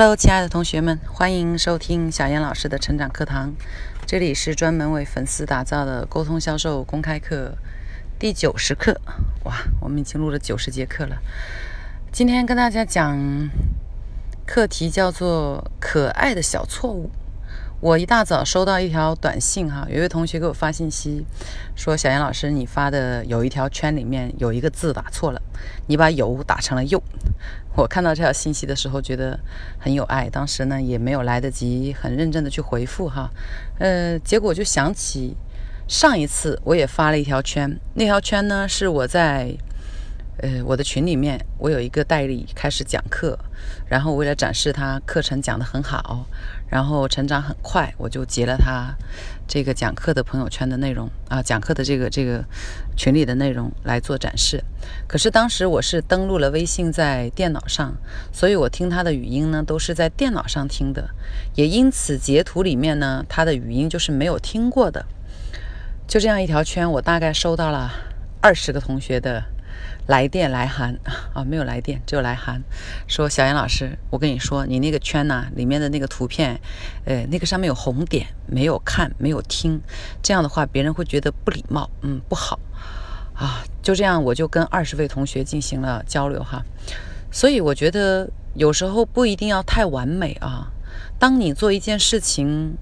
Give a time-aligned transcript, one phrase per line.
[0.00, 3.52] Hello，亲爱的同学们，欢迎收听小燕老师的成长课堂。
[4.06, 7.52] 这里是专门为粉丝打造的沟通销售公开课
[8.16, 9.00] 第九十课。
[9.42, 11.18] 哇，我们已经录了九十节课了。
[12.12, 13.50] 今天跟大家讲
[14.46, 17.10] 课题叫做“可爱的小错误”。
[17.80, 21.24] 我一大早收到一条短信，哈，有一位同学给我发信息，
[21.76, 25.40] 说：“小杨老师，你发的有一条圈里面有一个字打错了，
[25.86, 27.00] 你把有打成了又。”
[27.76, 29.38] 我看到这条信息的时候，觉得
[29.78, 33.30] 很有爱，当时呢也没有来得及很认真的去回复，哈，
[33.78, 35.36] 呃，结果就想起
[35.86, 39.56] 上一次我也发了一条圈，那条圈呢是我在。
[40.40, 43.36] 呃，我的群里面，我有一个代理开始讲课，
[43.88, 46.24] 然后为了展示他课程讲得很好，
[46.68, 48.94] 然后成长很快，我就截了他
[49.48, 52.44] 这个讲课的朋友圈的内容啊，讲课的这个这个
[52.96, 54.62] 群里的内容来做展示。
[55.08, 57.92] 可是当时我是登录了微信在电脑上，
[58.32, 61.10] 所以我听他的语音呢都是在电脑上听的，
[61.56, 65.04] 也因此截图里面呢他的语音就是没有听过的。
[66.06, 67.90] 就这样一条圈，我大概收到了
[68.40, 69.42] 二十个同学的。
[70.08, 70.98] 来电来函
[71.34, 72.62] 啊，没有来电，只有来函，
[73.06, 76.58] 说小杨老师，我跟你说，你那个圈呐，里面的那个图片，
[77.04, 79.80] 呃，那个上面有红点，没有看，没有听，
[80.22, 82.58] 这样的话别人会觉得不礼貌，嗯，不好
[83.34, 83.62] 啊。
[83.82, 86.64] 就这样，我就跟二十位同学进行了交流哈。
[87.30, 90.72] 所以我觉得有时候不一定要太完美啊。
[91.18, 92.78] 当你做一件事情，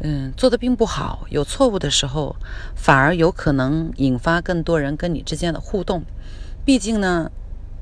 [0.00, 2.36] 嗯，做的并不好，有错误的时候，
[2.76, 6.04] 反而有可能引发更多人跟你之间的互动。
[6.68, 7.30] 毕竟呢，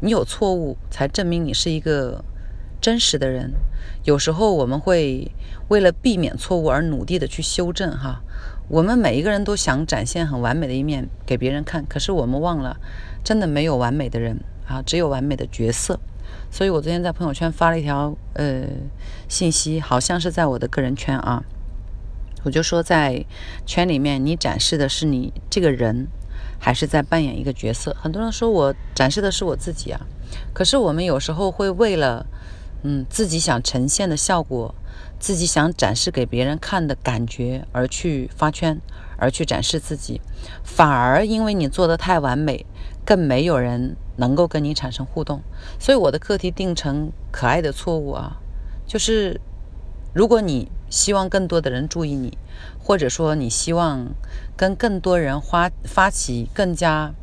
[0.00, 2.24] 你有错误才证明你是一个
[2.80, 3.52] 真实的人。
[4.04, 5.30] 有时候我们会
[5.68, 8.22] 为了避免错误而努力的去修正哈。
[8.70, 12.78] 我们每一个人都想展现很完美的一面给别人看，可是我们忘了，
[13.22, 16.00] 真的没有完美的人啊，只有完美的角色。
[16.50, 18.64] 所以我昨天在朋友圈发了一条呃
[19.28, 21.44] 信息，好像是在我的个人圈啊，
[22.44, 23.26] 我就说在
[23.66, 26.08] 圈里面你展示的是你这个人。
[26.58, 27.96] 还是在扮演一个角色。
[28.00, 30.00] 很多人说我展示的是我自己啊，
[30.52, 32.26] 可是我们有时候会为了，
[32.82, 34.74] 嗯，自己想呈现的效果，
[35.18, 38.80] 自己想展示给别人看的感觉而去发圈，
[39.16, 40.20] 而去展示自己，
[40.62, 42.64] 反而因为你做的太完美，
[43.04, 45.42] 更没有人能够跟你产生互动。
[45.78, 48.38] 所以我的课题定成可爱的错误啊，
[48.86, 49.40] 就是
[50.12, 50.70] 如果你。
[50.90, 52.36] 希望更多的人注意你，
[52.82, 54.08] 或者说你希望
[54.56, 57.14] 跟更多人发发起更加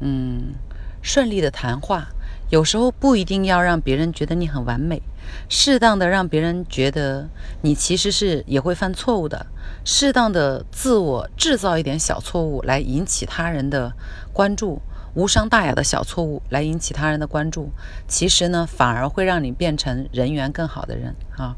[0.00, 0.54] 嗯
[1.02, 2.08] 顺利的谈话。
[2.48, 5.02] 有时候不一定要让别人觉得你很完美，
[5.50, 7.28] 适当的让别人觉得
[7.60, 9.44] 你其实是也会犯错误的，
[9.84, 13.92] 适当的自我制造一点小错误来引起他人的
[14.32, 14.80] 关注，
[15.14, 17.70] 无伤大雅的小错误来引起他人的关注，
[18.06, 21.56] 其实呢反而会让你变成人缘更好的人啊。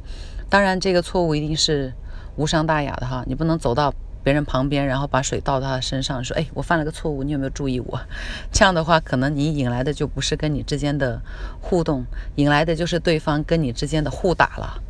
[0.48, 1.92] 当然，这个错误一定是
[2.36, 8.00] 无伤大雅的哈，你不能走到别人旁边，然后把水倒到他身上，说：“哎，我犯了个错误，你有没有注意我？”
[8.52, 11.20] 这样的话，可能你引来的就不是跟你之间的
[11.60, 12.04] 互动，
[12.36, 14.82] 引来的就是对方跟你之间的互打了。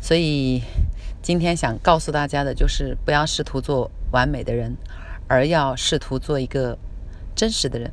[0.00, 0.62] 所以，
[1.22, 4.76] 今天想告诉大家的就是，不要试图做完美的人，
[5.28, 6.76] 而要试图做一个
[7.34, 7.92] 真实的人。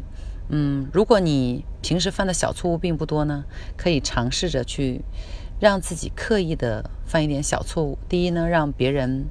[0.50, 3.44] 嗯，如果你平时犯的小错误并不多呢，
[3.76, 5.02] 可以尝试着去。
[5.60, 7.98] 让自己刻意的犯一点小错误。
[8.08, 9.26] 第一呢，让别人，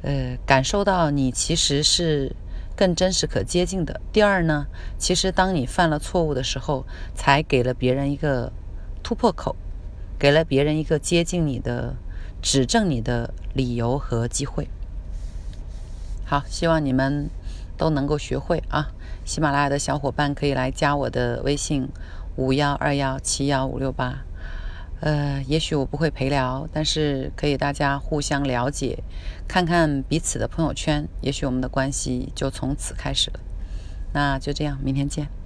[0.00, 2.34] 呃，感受到你其实是
[2.74, 4.00] 更真实、可接近的。
[4.10, 8.50] 第二呢，其实当你犯了错误的时候，才给了别人一个
[9.02, 9.56] 突破口，
[10.18, 11.96] 给了别人一个接近你的、
[12.40, 14.68] 指正你的理由和机会。
[16.24, 17.28] 好，希望你们
[17.78, 18.88] 都能够学会啊！
[19.24, 21.88] 喜马拉雅的小伙伴可以来加我的微信：
[22.36, 24.18] 五幺二幺七幺五六八。
[25.00, 28.98] 呃，也许我不会陪聊，但是可以大家互相了解，
[29.46, 33.40] 看看彼此的朋友圈，也许我们的关系就从此开始了。
[34.12, 35.37] 那就这样，明天见。